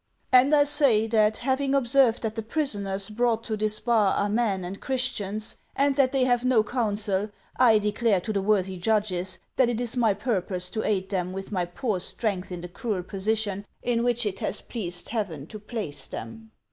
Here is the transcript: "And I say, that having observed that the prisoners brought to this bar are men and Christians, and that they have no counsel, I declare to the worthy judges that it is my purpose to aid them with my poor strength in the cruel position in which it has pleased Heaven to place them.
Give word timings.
"And 0.31 0.51
I 0.51 0.63
say, 0.63 1.05
that 1.05 1.37
having 1.45 1.75
observed 1.75 2.23
that 2.23 2.33
the 2.33 2.41
prisoners 2.41 3.07
brought 3.07 3.43
to 3.43 3.55
this 3.55 3.79
bar 3.79 4.15
are 4.15 4.29
men 4.29 4.65
and 4.65 4.81
Christians, 4.81 5.57
and 5.75 5.95
that 5.95 6.11
they 6.11 6.23
have 6.25 6.43
no 6.43 6.63
counsel, 6.63 7.29
I 7.59 7.77
declare 7.77 8.19
to 8.21 8.33
the 8.33 8.41
worthy 8.41 8.77
judges 8.77 9.37
that 9.57 9.69
it 9.69 9.79
is 9.79 9.95
my 9.95 10.15
purpose 10.15 10.71
to 10.71 10.81
aid 10.83 11.09
them 11.09 11.33
with 11.33 11.51
my 11.51 11.65
poor 11.65 11.99
strength 11.99 12.51
in 12.51 12.61
the 12.61 12.67
cruel 12.67 13.03
position 13.03 13.63
in 13.83 14.01
which 14.01 14.25
it 14.25 14.39
has 14.39 14.59
pleased 14.59 15.09
Heaven 15.09 15.45
to 15.45 15.59
place 15.59 16.07
them. 16.07 16.49